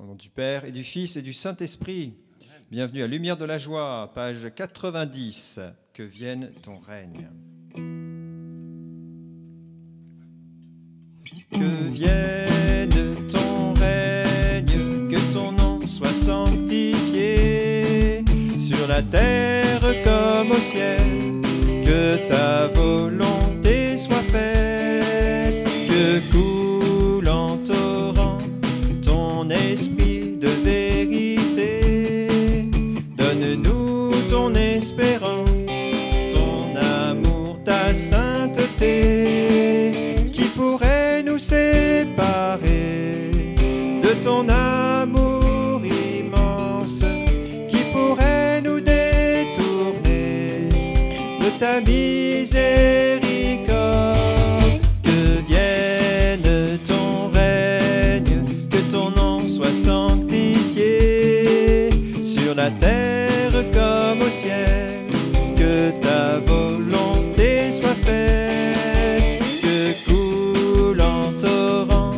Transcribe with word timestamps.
Au 0.00 0.06
nom 0.06 0.14
du 0.14 0.30
Père 0.30 0.64
et 0.64 0.72
du 0.72 0.82
Fils 0.82 1.16
et 1.16 1.22
du 1.22 1.34
Saint-Esprit. 1.34 2.14
Bienvenue 2.70 3.02
à 3.02 3.06
Lumière 3.06 3.36
de 3.36 3.44
la 3.44 3.58
Joie, 3.58 4.10
page 4.14 4.46
90. 4.56 5.60
Que 5.92 6.02
vienne 6.02 6.52
ton 6.62 6.78
règne. 6.78 7.28
Que 11.50 11.88
vienne 11.90 13.26
ton 13.28 13.74
règne, 13.74 15.08
que 15.10 15.34
ton 15.34 15.52
nom 15.52 15.86
soit 15.86 16.14
sanctifié 16.14 17.44
sur 18.58 18.88
la 18.88 19.02
terre 19.02 19.82
comme 20.02 20.52
au 20.52 20.60
ciel, 20.60 21.42
que 21.84 22.26
ta 22.26 22.68
volonté 22.68 23.98
soit 23.98 24.22
faite, 24.32 24.59
esprit 29.70 30.36
de 30.36 30.48
vérité. 30.64 32.28
Donne-nous 33.16 34.10
ton 34.28 34.52
espérance, 34.54 35.88
ton 36.28 36.74
amour, 36.76 37.58
ta 37.64 37.94
sainteté, 37.94 38.88
qui 40.32 40.44
pourrait 40.56 41.22
nous 41.22 41.38
séparer 41.38 43.30
de 44.02 44.12
ton 44.24 44.48
amour 44.48 45.82
immense, 45.84 47.04
qui 47.68 47.82
pourrait 47.92 48.60
nous 48.62 48.80
détourner 48.80 50.68
de 51.40 51.48
ta 51.60 51.80
miséricorde. 51.80 53.09
La 62.62 62.70
terre 62.72 63.64
comme 63.72 64.20
au 64.26 64.30
ciel, 64.30 64.92
que 65.56 65.90
ta 66.06 66.24
volonté 66.46 67.72
soit 67.72 67.98
faite, 68.06 69.40
que 69.62 69.78
coule 70.06 71.00
en 71.00 71.22
torrent 71.46 72.12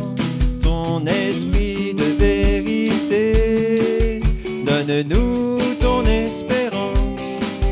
ton 0.61 1.05
esprit 1.05 1.93
de 2.01 2.07
vérité. 2.25 4.21
Donne-nous 4.67 5.59
ton 5.79 6.03
espérance, 6.03 7.29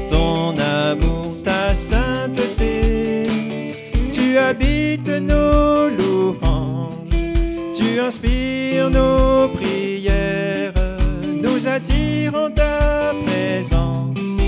ton 0.09 0.57
amour, 0.57 1.31
ta 1.43 1.75
sainteté. 1.75 3.23
Tu 4.15 4.37
habites 4.37 5.09
nos 5.31 5.89
louanges, 5.89 7.19
tu 7.77 7.99
inspires 7.99 8.89
nos 8.89 9.49
prières, 9.49 9.80
attirant 11.75 12.49
ta 12.51 13.13
présence 13.25 14.41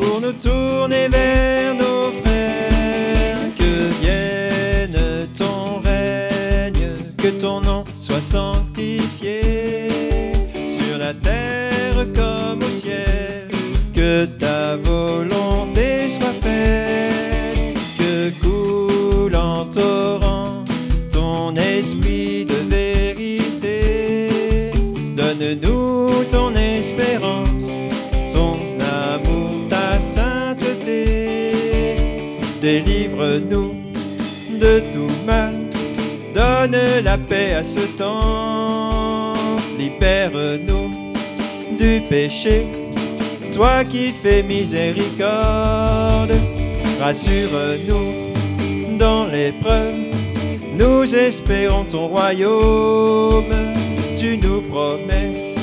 pour 0.00 0.20
nous 0.20 0.32
tourner 0.32 1.08
vers 1.08 1.74
nos 1.74 2.12
frères. 2.20 3.38
Que 3.56 3.72
vienne 4.00 5.28
ton 5.38 5.80
règne, 5.80 6.88
que 7.16 7.28
ton 7.40 7.60
nom 7.60 7.84
soit 8.00 8.22
sanctifié 8.22 9.88
sur 10.68 10.98
la 10.98 11.14
terre 11.14 12.04
comme 12.14 12.58
au 12.58 12.72
ciel, 12.72 13.48
que 13.94 14.24
ta 14.24 14.76
volonté 14.76 16.10
soit 16.10 16.36
faite, 16.42 17.74
que 17.98 18.30
coule 18.42 19.36
en 19.36 19.64
torrent 19.66 20.64
ton 21.12 21.54
esprit 21.54 22.44
de 22.44 22.58
vérité. 22.68 24.28
Donne-nous 25.16 26.24
ton 26.30 26.55
donne 36.68 37.04
la 37.04 37.18
paix 37.18 37.54
à 37.54 37.62
ce 37.62 37.80
temps. 37.80 39.34
Libère-nous 39.78 41.12
du 41.78 42.02
péché, 42.08 42.66
toi 43.52 43.84
qui 43.84 44.12
fais 44.12 44.42
miséricorde. 44.42 46.32
Rassure-nous 47.00 48.96
dans 48.98 49.26
l'épreuve, 49.26 50.10
nous 50.78 51.14
espérons 51.14 51.84
ton 51.84 52.08
royaume. 52.08 53.74
Tu 54.18 54.38
nous 54.38 54.62
promets 54.62 55.54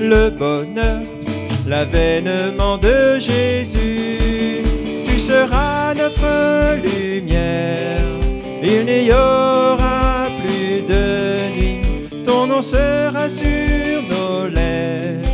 le 0.00 0.30
bonheur, 0.30 1.02
l'avènement 1.66 2.78
de 2.78 3.18
Jésus. 3.18 4.62
Tu 5.04 5.18
seras 5.18 5.94
notre 5.94 6.76
lumière, 6.82 7.98
il 8.62 8.84
n'y 8.84 9.10
aura. 9.10 9.85
Ton 12.56 12.62
nom 12.62 12.68
sera 12.68 13.28
sur 13.28 14.00
nos 14.08 14.48
lèvres, 14.48 15.28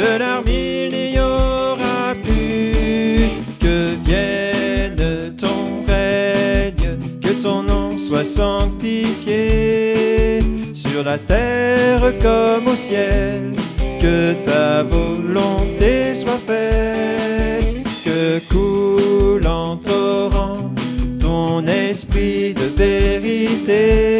de 0.00 0.18
larmes 0.18 0.48
il 0.48 0.90
n'y 1.12 1.20
aura 1.20 2.12
plus. 2.24 3.30
Que 3.60 3.94
vienne 4.04 5.36
ton 5.36 5.84
règne, 5.86 6.98
que 7.22 7.30
ton 7.40 7.62
nom 7.62 7.96
soit 7.96 8.24
sanctifié 8.24 10.40
sur 10.72 11.04
la 11.04 11.18
terre 11.18 12.12
comme 12.20 12.66
au 12.66 12.74
ciel. 12.74 13.54
Que 14.00 14.32
ta 14.44 14.82
volonté 14.82 16.16
soit 16.16 16.40
faite, 16.44 17.76
que 18.04 18.40
coule 18.52 19.46
en 19.46 19.76
torrent 19.76 20.72
ton 21.20 21.64
esprit 21.68 22.54
de 22.54 22.66
vérité. 22.76 24.16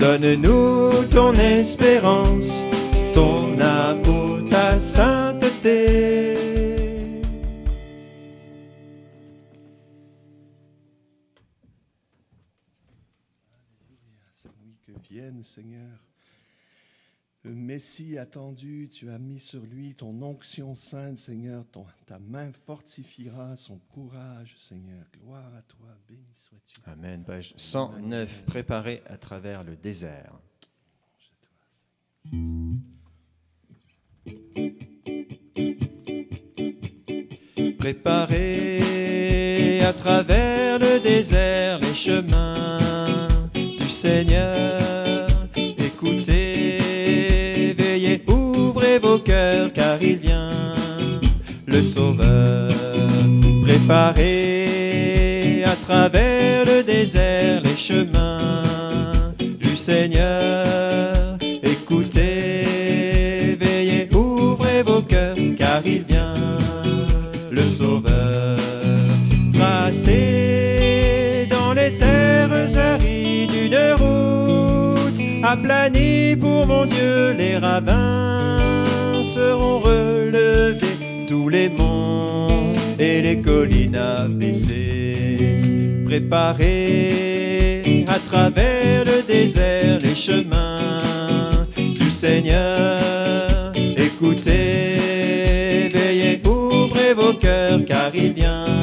Donne-nous 0.00 1.04
ton 1.10 1.34
espérance, 1.34 2.64
ton 3.12 3.60
amour, 3.60 4.48
ta 4.48 4.80
sainteté. 4.80 6.34
Que 14.86 14.92
vienne, 15.06 15.42
Seigneur. 15.42 15.98
Le 17.42 17.54
Messie 17.54 18.18
attendu, 18.18 18.90
tu 18.92 19.08
as 19.08 19.18
mis 19.18 19.38
sur 19.38 19.62
lui 19.62 19.94
ton 19.94 20.20
onction 20.20 20.74
sainte, 20.74 21.16
Seigneur. 21.16 21.64
Ta 22.06 22.18
main 22.18 22.52
fortifiera 22.66 23.56
son 23.56 23.78
courage, 23.94 24.56
Seigneur. 24.58 25.06
Gloire 25.18 25.50
à 25.56 25.62
toi, 25.62 25.88
béni 26.06 26.20
sois-tu. 26.34 26.78
Amen. 26.84 27.24
Page 27.24 27.54
109, 27.56 28.44
préparé 28.44 29.00
à 29.06 29.16
travers 29.16 29.64
le 29.64 29.74
désert. 29.74 30.34
Préparez 37.78 39.80
à 39.80 39.94
travers 39.94 40.78
le 40.78 41.00
désert 41.00 41.78
les 41.78 41.94
chemins 41.94 43.28
du 43.54 43.88
Seigneur. 43.88 44.99
Sauveur. 51.82 52.72
Préparez 53.62 55.64
à 55.64 55.76
travers 55.76 56.64
le 56.64 56.82
désert 56.82 57.62
les 57.62 57.76
chemins 57.76 58.64
du 59.38 59.76
Seigneur. 59.76 61.36
Écoutez, 61.62 63.56
veillez, 63.60 64.08
ouvrez 64.14 64.82
vos 64.82 65.02
cœurs 65.02 65.36
car 65.58 65.82
il 65.84 66.04
vient 66.04 66.58
le 67.50 67.66
Sauveur. 67.66 68.58
Tracez 69.52 71.46
dans 71.50 71.72
les 71.72 71.96
terres 71.96 72.76
arides 72.76 73.52
une 73.52 73.76
route 73.98 75.20
aplanie 75.42 76.36
pour 76.36 76.66
mon 76.66 76.84
Dieu, 76.84 77.32
les 77.36 77.58
ravins 77.58 78.60
seront 79.22 79.79
tous 81.30 81.48
les 81.48 81.68
monts 81.68 82.66
et 82.98 83.22
les 83.22 83.40
collines 83.40 83.94
abaissées. 83.94 85.58
Préparez 86.04 87.84
à 88.08 88.18
travers 88.18 89.04
le 89.04 89.22
désert 89.22 89.98
les 90.02 90.16
chemins 90.16 90.80
du 91.76 92.10
Seigneur. 92.10 93.72
Écoutez, 93.96 95.88
veillez, 95.92 96.42
ouvrez 96.44 97.14
vos 97.14 97.34
cœurs 97.34 97.84
car 97.86 98.10
il 98.12 98.32
vient 98.32 98.82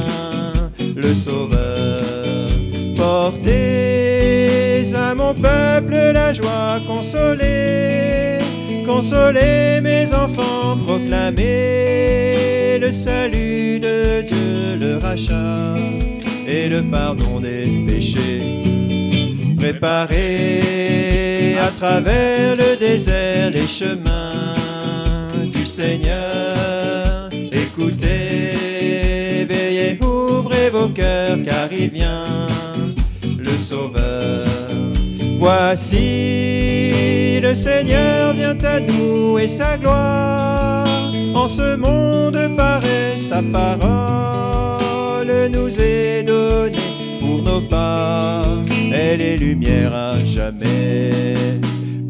le 0.96 1.14
Sauveur. 1.14 2.48
Portez 2.96 4.84
à 4.96 5.14
mon 5.14 5.34
peuple 5.34 5.96
la 6.14 6.32
joie 6.32 6.80
consolée. 6.88 8.17
Consolez 8.88 9.82
mes 9.82 10.14
enfants, 10.14 10.78
proclamez 10.88 12.80
le 12.80 12.90
salut 12.90 13.82
de 13.82 14.22
Dieu, 14.22 14.78
le 14.80 14.98
rachat 14.98 15.76
et 16.48 16.70
le 16.70 16.82
pardon 16.84 17.42
des 17.42 17.68
péchés. 17.86 18.64
Préparez 19.58 21.56
à 21.60 21.68
travers 21.78 22.56
le 22.56 22.78
désert 22.78 23.50
les 23.52 23.68
chemins 23.68 24.54
du 25.52 25.66
Seigneur. 25.66 27.30
Écoutez, 27.52 29.44
veillez, 29.50 30.00
ouvrez 30.02 30.70
vos 30.70 30.88
cœurs 30.88 31.40
car 31.46 31.68
il 31.78 31.90
vient, 31.90 32.48
le 33.38 33.58
Sauveur. 33.58 34.46
Voici 35.40 37.27
le 37.40 37.54
Seigneur 37.54 38.34
vient 38.34 38.58
à 38.64 38.80
nous 38.80 39.38
et 39.38 39.48
sa 39.48 39.78
gloire. 39.78 40.86
En 41.34 41.48
ce 41.48 41.76
monde 41.76 42.38
paraît 42.56 43.18
sa 43.18 43.42
parole 43.42 45.32
nous 45.52 45.80
est 45.80 46.24
donnée 46.24 46.78
pour 47.20 47.42
nos 47.42 47.62
pas. 47.62 48.44
Elle 48.94 49.22
est 49.22 49.38
lumière 49.38 49.94
à 49.94 50.20
jamais. 50.20 51.12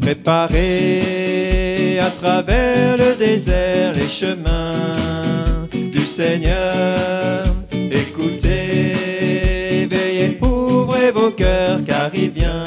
Préparez 0.00 1.98
à 2.00 2.10
travers 2.10 2.96
le 2.96 3.14
désert 3.18 3.92
les 3.92 4.08
chemins 4.08 4.92
du 5.72 6.06
Seigneur. 6.06 7.44
Écoutez, 7.72 9.86
veillez, 9.90 10.38
ouvrez 10.42 11.10
vos 11.10 11.30
cœurs 11.30 11.80
car 11.86 12.10
il 12.14 12.30
vient 12.30 12.64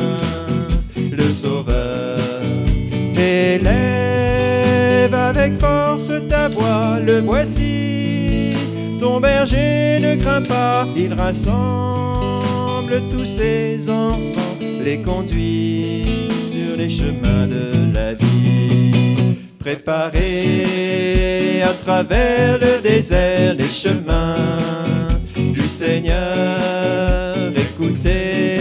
ta 6.19 6.47
voix, 6.47 6.99
le 7.05 7.19
voici. 7.21 8.51
Ton 8.99 9.19
berger 9.19 9.99
ne 9.99 10.15
craint 10.15 10.43
pas, 10.43 10.87
il 10.95 11.13
rassemble 11.13 13.01
tous 13.09 13.25
ses 13.25 13.89
enfants, 13.89 14.57
les 14.83 15.01
conduit 15.01 16.27
sur 16.29 16.77
les 16.77 16.89
chemins 16.89 17.47
de 17.47 17.93
la 17.93 18.13
vie. 18.13 19.35
Préparez 19.59 21.61
à 21.63 21.73
travers 21.73 22.59
le 22.59 22.81
désert 22.81 23.55
les 23.55 23.69
chemins 23.69 25.07
du 25.35 25.67
Seigneur. 25.69 27.51
Écoutez, 27.55 28.55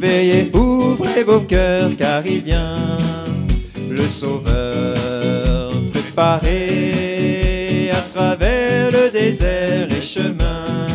veillez, 0.00 0.50
ouvrez 0.54 1.24
vos 1.24 1.40
cœurs 1.40 1.90
car 1.96 2.26
il 2.26 2.40
vient 2.40 2.98
le 3.88 3.96
Sauveur. 3.96 5.59
Préparez 6.12 7.88
à 7.92 8.00
travers 8.00 8.90
le 8.90 9.12
désert 9.12 9.86
les 9.86 10.00
chemins 10.00 10.88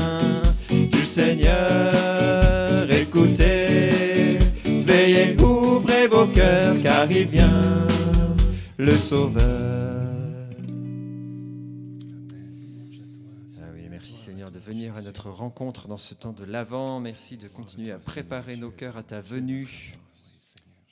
du 0.69 1.05
Seigneur. 1.05 2.85
Écoutez, 2.91 4.37
veillez, 4.65 5.37
ouvrez 5.39 6.07
vos 6.07 6.27
cœurs 6.27 6.75
car 6.83 7.09
il 7.09 7.27
vient 7.27 7.87
le 8.77 8.91
Sauveur. 8.91 10.03
Ah 13.61 13.71
oui, 13.73 13.87
merci 13.89 14.17
Seigneur 14.17 14.51
de 14.51 14.59
venir 14.59 14.97
à 14.97 15.01
notre 15.01 15.29
rencontre 15.29 15.87
dans 15.87 15.97
ce 15.97 16.13
temps 16.13 16.33
de 16.33 16.43
l'Avent. 16.43 16.99
Merci 16.99 17.37
de 17.37 17.47
continuer 17.47 17.93
à 17.93 17.99
préparer 17.99 18.57
nos 18.57 18.69
cœurs 18.69 18.97
à 18.97 19.03
ta 19.03 19.21
venue. 19.21 19.93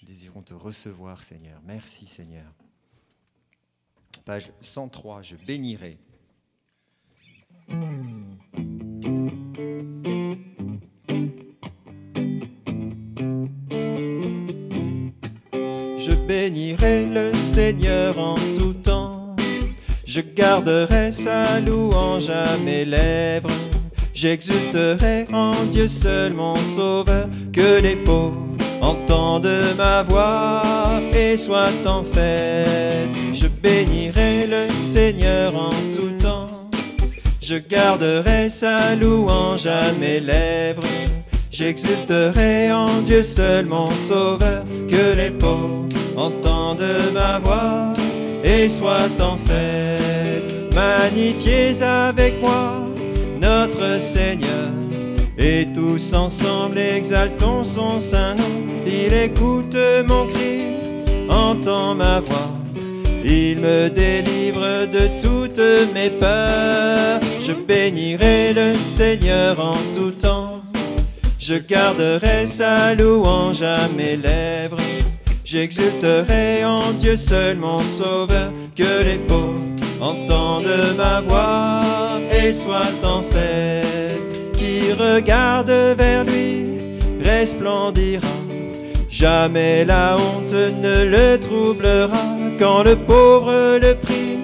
Nous 0.02 0.08
désirons 0.08 0.44
te 0.44 0.54
recevoir, 0.54 1.24
Seigneur. 1.24 1.60
Merci, 1.68 2.08
Seigneur. 2.08 2.46
Page 4.26 4.52
103, 4.62 5.22
je 5.22 5.36
bénirai. 5.46 5.98
Je 15.98 16.12
bénirai 16.26 17.06
le 17.06 17.34
Seigneur 17.34 18.18
en 18.18 18.36
tout 18.58 18.74
temps. 18.74 19.36
Je 20.06 20.22
garderai 20.22 21.12
sa 21.12 21.60
louange 21.60 22.30
à 22.30 22.58
mes 22.58 22.86
lèvres. 22.86 23.50
J'exulterai 24.14 25.26
en 25.34 25.66
Dieu 25.66 25.90
seul 25.90 26.34
mon 26.34 26.56
sauveur. 26.56 27.28
Que 27.52 27.82
les 27.82 27.98
pauvres 27.98 28.53
entendent 28.84 29.76
ma 29.78 30.04
voix 30.04 31.02
et 31.14 31.38
soient 31.38 31.82
en 31.86 32.04
fête. 32.04 33.10
Je 33.34 33.48
bénirai 33.48 34.46
le 34.48 34.72
Seigneur 34.72 35.56
en 35.56 35.70
tout 35.96 36.12
temps. 36.22 36.48
Je 37.42 37.56
garderai 37.56 38.50
sa 38.50 38.96
louange 38.96 39.66
à 39.66 39.92
mes 40.00 40.20
lèvres. 40.20 40.82
J'exulterai 41.52 42.72
en 42.72 43.02
Dieu 43.06 43.22
seul 43.22 43.66
mon 43.68 43.86
sauveur, 43.86 44.64
que 44.90 45.16
les 45.16 45.30
pauvres 45.30 45.86
entendent 46.18 46.82
ma 47.14 47.38
voix 47.40 47.94
et 48.44 48.68
soient 48.68 49.16
en 49.20 49.38
fête. 49.38 50.74
Magnifiez 50.74 51.80
avec 51.84 52.42
moi 52.42 52.74
notre 53.40 54.02
Seigneur, 54.02 54.72
et 55.44 55.68
tous 55.74 56.14
ensemble 56.14 56.78
exaltons 56.78 57.64
son 57.64 58.00
saint 58.00 58.34
nom. 58.36 58.84
Il 58.86 59.14
écoute 59.14 59.78
mon 60.06 60.26
cri, 60.28 60.62
entend 61.30 61.96
ma 61.96 62.20
voix. 62.20 62.50
Il 63.26 63.60
me 63.60 63.90
délivre 63.90 64.86
de 64.86 65.08
toutes 65.22 65.94
mes 65.94 66.10
peurs. 66.10 67.20
Je 67.40 67.54
bénirai 67.54 68.54
le 68.54 68.74
Seigneur 68.74 69.60
en 69.60 69.78
tout 69.96 70.12
temps. 70.12 70.62
Je 71.40 71.56
garderai 71.56 72.48
sa 72.48 72.96
louange 72.96 73.62
à 73.62 73.90
mes 73.98 74.16
lèvres. 74.16 74.78
J'exulterai 75.44 76.66
en 76.66 76.92
Dieu 76.94 77.18
seul 77.18 77.58
mon 77.58 77.80
sauveur. 77.80 78.52
Que 78.76 79.04
les 79.04 79.18
pauvres 79.18 79.60
entendent 80.00 80.96
ma 80.98 81.22
voix 81.22 81.80
et 82.32 82.52
soient 82.54 82.82
en 83.04 83.22
fête. 83.22 84.03
Regarde 84.92 85.72
vers 85.98 86.24
lui 86.24 86.66
resplendira. 87.24 88.28
Jamais 89.10 89.86
la 89.86 90.16
honte 90.18 90.54
ne 90.54 91.06
le 91.06 91.40
troublera. 91.40 92.26
Quand 92.60 92.84
le 92.84 92.96
pauvre 92.96 93.80
le 93.80 93.96
prie, 93.96 94.40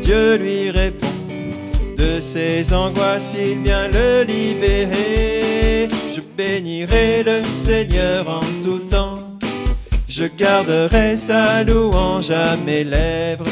Dieu 0.00 0.36
lui 0.36 0.70
répond. 0.70 1.06
De 1.96 2.20
ses 2.20 2.72
angoisses, 2.72 3.36
il 3.38 3.62
vient 3.62 3.88
le 3.88 4.22
libérer. 4.22 5.88
Je 6.14 6.20
bénirai 6.36 7.22
le 7.24 7.44
Seigneur 7.44 8.28
en 8.28 8.62
tout 8.62 8.80
temps. 8.80 9.18
Je 10.08 10.24
garderai 10.24 11.16
sa 11.16 11.64
louange 11.64 12.30
à 12.30 12.56
mes 12.64 12.84
lèvres. 12.84 13.44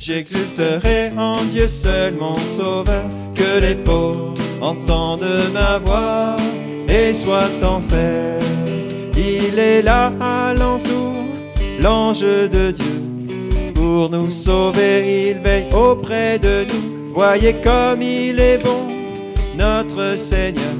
J'exulterai 0.00 1.10
en 1.16 1.44
Dieu 1.44 1.68
seul 1.68 2.14
mon 2.14 2.34
sauveur. 2.34 3.04
Que 3.42 3.58
les 3.60 3.74
pauvres 3.74 4.34
entendent 4.60 5.40
ma 5.52 5.78
voix 5.78 6.36
et 6.88 7.12
soient 7.12 7.50
en. 7.64 7.80
Il 9.16 9.58
est 9.58 9.82
là 9.82 10.12
alentour, 10.20 11.14
l'ange 11.80 12.20
de 12.20 12.70
Dieu. 12.70 13.72
Pour 13.74 14.10
nous 14.10 14.30
sauver, 14.30 15.30
il 15.30 15.40
veille 15.40 15.66
auprès 15.74 16.38
de 16.38 16.64
nous. 16.68 17.12
Voyez 17.14 17.54
comme 17.54 18.00
il 18.00 18.38
est 18.38 18.62
bon, 18.62 18.86
notre 19.56 20.16
Seigneur. 20.16 20.76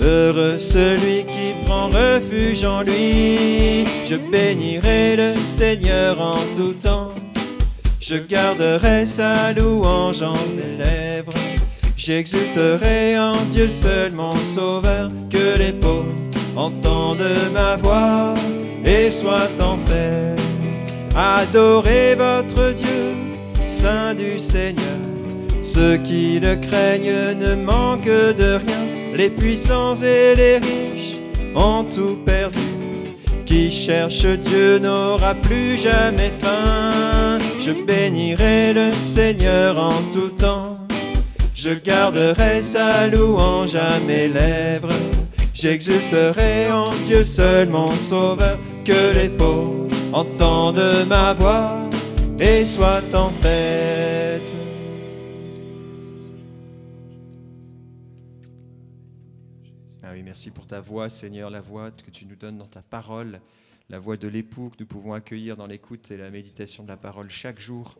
Heureux 0.00 0.60
celui 0.60 1.24
qui 1.24 1.66
prend 1.66 1.88
refuge 1.88 2.64
en 2.64 2.82
lui. 2.82 3.84
Je 4.08 4.14
bénirai 4.30 5.16
le 5.16 5.34
Seigneur 5.34 6.20
en 6.20 6.38
tout 6.56 6.74
temps. 6.74 7.10
Je 8.00 8.14
garderai 8.14 9.06
sa 9.06 9.52
louange 9.52 10.22
en 10.22 10.34
mes 10.56 10.84
lèvres. 10.84 11.59
J'exulterai 12.02 13.18
en 13.18 13.36
Dieu 13.52 13.68
seul 13.68 14.12
mon 14.12 14.32
sauveur. 14.32 15.10
Que 15.28 15.58
les 15.58 15.72
pauvres 15.72 16.14
entendent 16.56 17.18
ma 17.52 17.76
voix 17.76 18.34
et 18.86 19.10
soient 19.10 19.52
en 19.60 19.76
fête. 19.76 20.40
Adorez 21.14 22.14
votre 22.14 22.72
Dieu, 22.72 23.12
Saint 23.68 24.14
du 24.14 24.38
Seigneur. 24.38 24.96
Ceux 25.60 25.98
qui 25.98 26.40
le 26.40 26.56
craignent 26.56 27.36
ne 27.38 27.54
manquent 27.54 28.06
de 28.06 28.54
rien. 28.54 29.14
Les 29.14 29.28
puissants 29.28 29.96
et 29.96 30.34
les 30.34 30.56
riches 30.56 31.18
ont 31.54 31.84
tout 31.84 32.16
perdu. 32.24 32.60
Qui 33.44 33.70
cherche 33.70 34.24
Dieu 34.24 34.78
n'aura 34.78 35.34
plus 35.34 35.76
jamais 35.76 36.30
faim. 36.30 37.38
Je 37.62 37.72
bénirai 37.72 38.72
le 38.72 38.94
Seigneur 38.94 39.78
en 39.78 39.92
tout 40.14 40.30
temps. 40.30 40.79
Je 41.62 41.74
garderai 41.74 42.62
sa 42.62 43.06
louange 43.08 43.74
à 43.74 43.90
mes 44.06 44.28
lèvres. 44.28 44.88
J'exulterai 45.52 46.72
en 46.72 46.90
Dieu 47.04 47.22
seul 47.22 47.68
mon 47.68 47.86
sauveur. 47.86 48.58
Que 48.82 49.12
les 49.12 49.28
pauvres 49.28 49.86
entendent 50.14 51.06
ma 51.06 51.34
voix 51.34 51.86
et 52.38 52.64
soit 52.64 53.14
en 53.14 53.28
fête. 53.28 54.50
Ah 60.02 60.12
oui, 60.14 60.22
merci 60.22 60.50
pour 60.50 60.66
ta 60.66 60.80
voix, 60.80 61.10
Seigneur, 61.10 61.50
la 61.50 61.60
voix 61.60 61.90
que 61.90 62.10
tu 62.10 62.24
nous 62.24 62.36
donnes 62.36 62.56
dans 62.56 62.68
ta 62.68 62.80
parole, 62.80 63.38
la 63.90 63.98
voix 63.98 64.16
de 64.16 64.28
l'époux 64.28 64.70
que 64.70 64.76
nous 64.80 64.86
pouvons 64.86 65.12
accueillir 65.12 65.58
dans 65.58 65.66
l'écoute 65.66 66.10
et 66.10 66.16
la 66.16 66.30
méditation 66.30 66.84
de 66.84 66.88
la 66.88 66.96
parole 66.96 67.28
chaque 67.28 67.60
jour. 67.60 67.98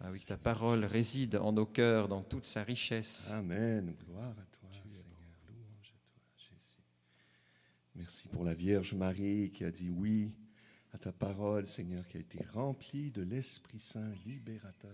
Ah 0.00 0.08
oui, 0.12 0.20
ta 0.20 0.36
parole 0.36 0.84
réside 0.84 1.36
en 1.36 1.52
nos 1.52 1.66
cœurs 1.66 2.08
dans 2.08 2.22
toute 2.22 2.44
sa 2.44 2.62
richesse. 2.62 3.30
Amen. 3.32 3.94
Gloire 4.04 4.30
à 4.30 4.46
toi, 4.58 4.70
Seigneur. 4.88 5.16
Louange 5.48 5.94
à 5.94 5.98
toi, 6.14 6.34
Jésus. 6.36 6.82
Merci 7.94 8.28
pour 8.28 8.44
la 8.44 8.54
Vierge 8.54 8.94
Marie 8.94 9.50
qui 9.50 9.64
a 9.64 9.70
dit 9.70 9.90
oui 9.90 10.32
à 10.92 10.98
ta 10.98 11.12
parole, 11.12 11.66
Seigneur, 11.66 12.06
qui 12.08 12.16
a 12.16 12.20
été 12.20 12.42
remplie 12.54 13.10
de 13.10 13.22
l'Esprit 13.22 13.78
Saint 13.78 14.12
libérateur. 14.24 14.90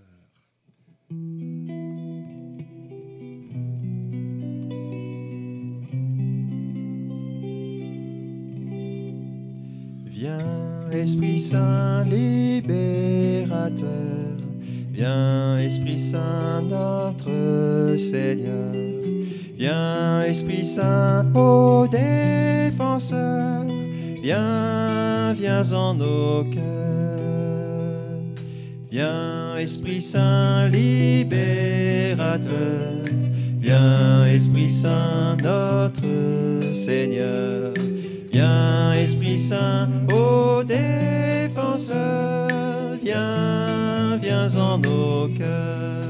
Viens, 10.06 10.90
Esprit 10.90 11.38
Saint 11.38 12.04
libérateur, 12.04 13.82
viens, 15.02 15.59
Esprit 15.59 15.99
Saint 15.99 16.62
notre 16.62 17.97
Seigneur, 17.97 18.73
viens, 19.59 20.23
Esprit 20.23 20.64
Saint 20.64 21.26
ô 21.35 21.88
défenseur, 21.88 23.66
viens, 24.23 25.32
viens 25.32 25.73
en 25.73 25.94
nos 25.94 26.44
cœurs. 26.44 26.62
Viens, 28.92 29.56
Esprit 29.56 30.02
Saint 30.02 30.68
libérateur, 30.68 32.54
viens, 33.61 34.26
Esprit 34.26 34.71
Saint 34.71 35.37
notre 35.42 36.75
Seigneur. 36.75 37.73
Viens, 38.32 38.92
Esprit 38.94 39.38
Saint, 39.38 39.88
ô 40.11 40.62
défenseur, 40.64 42.49
viens, 43.02 43.81
en 44.56 44.78
nos 44.78 45.28
cœurs. 45.28 46.02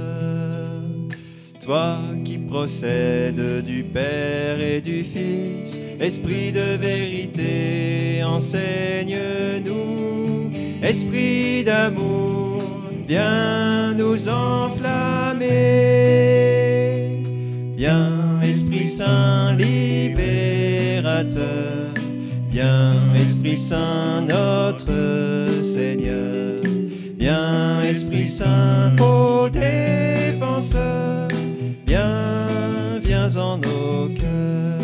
Toi 1.61 1.99
qui 2.25 2.39
procèdes 2.39 3.62
du 3.65 3.85
Père 3.85 4.61
et 4.61 4.81
du 4.81 5.05
Fils, 5.05 5.79
Esprit 6.01 6.51
de 6.51 6.77
vérité, 6.81 8.25
enseigne-nous. 8.25 9.73
Esprit 10.83 11.62
d'amour, 11.62 12.62
viens 13.07 13.95
nous 13.95 14.29
enflammer. 14.29 15.53
Viens, 17.77 18.41
Esprit 18.43 18.87
Saint 18.87 19.55
libérateur. 19.57 21.43
Viens, 22.51 23.15
Esprit 23.15 23.59
Saint, 23.59 24.23
notre 24.23 25.62
Seigneur. 25.62 26.52
Viens, 27.23 27.83
Esprit 27.83 28.26
Saint, 28.26 28.97
ô 28.99 29.49
défenseur. 29.49 31.29
Viens, 31.87 32.99
viens 33.00 33.37
en 33.37 33.59
nos 33.59 34.09
cœurs. 34.09 34.81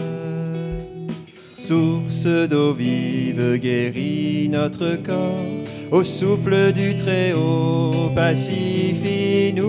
Source 1.57 2.29
d'eau 2.49 2.75
vive, 2.75 3.59
guéris 3.59 4.49
notre 4.53 4.95
corps. 5.03 5.65
Au 5.91 6.05
souffle 6.05 6.73
du 6.73 6.95
Très-Haut, 6.95 8.13
pacifie-nous. 8.15 9.67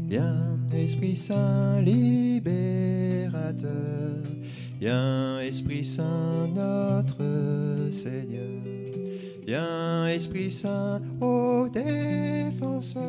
Viens, 0.08 0.60
Esprit 0.78 1.16
Saint 1.16 1.82
libérateur. 1.82 3.70
Viens, 4.80 5.40
Esprit 5.40 5.84
Saint 5.84 6.48
notre 6.56 7.24
Seigneur. 7.90 8.99
Viens, 9.50 10.06
Esprit 10.06 10.52
Saint, 10.52 11.02
ô 11.20 11.68
défenseur. 11.70 13.02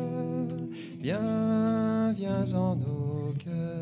Viens, 0.99 2.13
viens 2.17 2.55
en 2.55 2.75
nos 2.77 3.31
cœurs. 3.37 3.80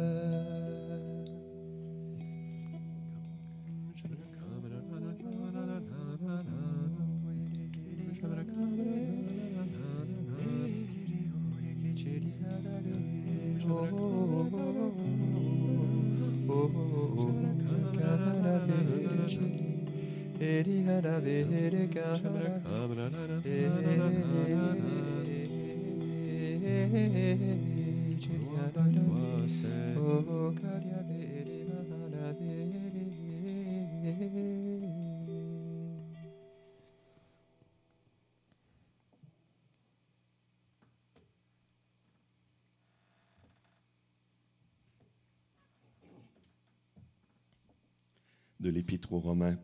De 48.60 48.70
l'Épître 48.70 49.14
aux 49.14 49.20
Romains. 49.20 49.58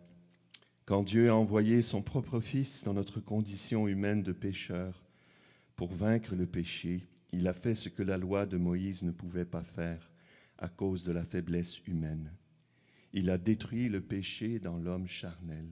Quand 0.85 1.03
Dieu 1.03 1.29
a 1.29 1.35
envoyé 1.35 1.81
son 1.81 2.01
propre 2.01 2.39
Fils 2.39 2.83
dans 2.83 2.93
notre 2.93 3.19
condition 3.19 3.87
humaine 3.87 4.23
de 4.23 4.31
pécheur 4.31 5.03
pour 5.75 5.93
vaincre 5.93 6.35
le 6.35 6.45
péché, 6.45 7.07
il 7.31 7.47
a 7.47 7.53
fait 7.53 7.75
ce 7.75 7.89
que 7.89 8.03
la 8.03 8.17
loi 8.17 8.45
de 8.45 8.57
Moïse 8.57 9.03
ne 9.03 9.11
pouvait 9.11 9.45
pas 9.45 9.63
faire 9.63 10.11
à 10.57 10.69
cause 10.69 11.03
de 11.03 11.11
la 11.11 11.25
faiblesse 11.25 11.85
humaine. 11.87 12.31
Il 13.13 13.29
a 13.29 13.37
détruit 13.37 13.89
le 13.89 14.01
péché 14.01 14.59
dans 14.59 14.77
l'homme 14.77 15.07
charnel. 15.07 15.67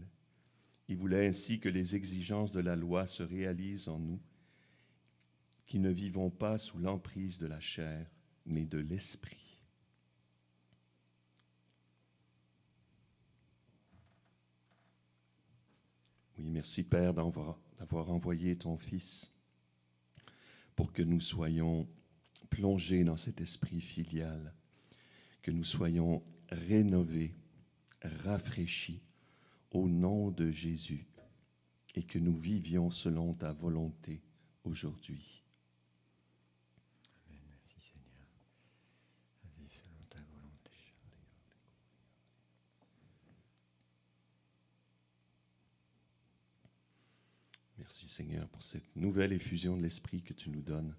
Il 0.90 0.98
voulait 0.98 1.28
ainsi 1.28 1.60
que 1.60 1.70
les 1.70 1.96
exigences 1.96 2.52
de 2.52 2.60
la 2.60 2.76
loi 2.76 3.06
se 3.06 3.24
réalisent 3.24 3.88
en 3.88 4.00
nous, 4.00 4.20
qui 5.66 5.80
ne 5.80 5.90
vivons 5.90 6.30
pas 6.30 6.58
sous 6.58 6.80
l'emprise 6.80 7.38
de 7.38 7.48
la 7.48 7.60
chair, 7.60 8.06
mais 8.46 8.66
de 8.66 8.80
l'esprit. 8.80 9.43
Merci 16.44 16.84
Père 16.84 17.14
d'avoir 17.14 18.12
envoyé 18.12 18.58
ton 18.58 18.78
Fils 18.78 19.32
pour 20.76 20.92
que 20.92 21.02
nous 21.02 21.22
soyons 21.22 21.88
plongés 22.50 23.04
dans 23.04 23.18
cet 23.18 23.42
esprit 23.42 23.82
filial, 23.82 24.54
que 25.42 25.52
nous 25.52 25.64
soyons 25.64 26.24
rénovés, 26.50 27.34
rafraîchis 28.24 29.02
au 29.72 29.88
nom 29.88 30.32
de 30.32 30.52
Jésus 30.52 31.08
et 31.96 32.04
que 32.04 32.20
nous 32.20 32.36
vivions 32.36 32.90
selon 32.90 33.34
ta 33.34 33.54
volonté 33.54 34.22
aujourd'hui. 34.64 35.44
Amen. 37.28 37.40
Merci 37.60 37.80
Seigneur. 37.80 38.28
Vive 39.58 39.72
selon 39.72 40.06
ta 40.10 40.20
volonté. 40.20 40.72
Merci 47.78 48.03
Seigneur 48.14 48.48
pour 48.50 48.62
cette 48.62 48.96
nouvelle 48.96 49.34
effusion 49.34 49.76
de 49.76 49.82
l'Esprit 49.82 50.22
que 50.22 50.34
tu 50.34 50.52
nous 50.52 50.62
donnes. 50.62 50.94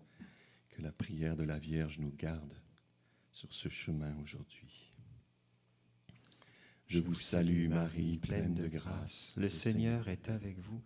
Que 0.71 0.83
la 0.83 0.91
prière 0.91 1.37
de 1.37 1.45
la 1.45 1.61
Vierge 1.61 2.01
nous 2.01 2.11
garde 2.11 2.53
sur 3.31 3.53
ce 3.55 3.69
chemin 3.69 4.13
aujourd'hui. 4.21 4.93
Je 6.89 6.99
vous 6.99 7.15
salue 7.15 7.69
Marie, 7.69 8.19
pleine 8.19 8.55
de 8.55 8.67
grâce. 8.67 9.33
Le 9.37 9.49
Seigneur 9.49 10.09
est 10.09 10.29
avec 10.29 10.59
vous. 10.59 10.83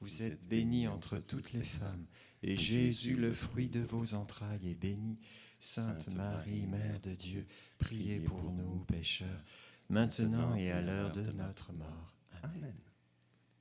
Vous 0.00 0.22
êtes 0.22 0.46
bénie 0.46 0.86
entre 0.86 1.18
toutes 1.18 1.52
les 1.52 1.64
femmes, 1.64 2.06
et 2.44 2.56
Jésus, 2.56 3.16
le 3.16 3.32
fruit 3.32 3.68
de 3.68 3.80
vos 3.80 4.14
entrailles, 4.14 4.70
est 4.70 4.80
béni. 4.80 5.18
Sainte 5.58 6.14
Marie, 6.14 6.66
Mère 6.66 7.00
de 7.00 7.14
Dieu, 7.16 7.44
priez 7.78 8.20
pour 8.20 8.52
nous 8.52 8.84
pécheurs, 8.84 9.44
maintenant 9.88 10.54
et 10.54 10.70
à 10.70 10.80
l'heure 10.80 11.10
de 11.10 11.32
notre 11.32 11.72
mort. 11.72 12.14
Amen. 12.42 12.78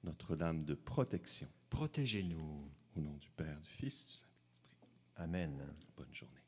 Notre-Dame 0.03 0.65
de 0.65 0.75
protection. 0.75 1.47
Protégez-nous. 1.71 2.69
Au 2.95 2.99
nom 2.99 3.15
du 3.17 3.29
Père, 3.31 3.59
du 3.61 3.69
Fils, 3.69 4.05
du 4.05 4.13
Saint-Esprit. 4.13 4.27
Amen. 5.15 5.57
Bonne 5.95 6.13
journée. 6.13 6.40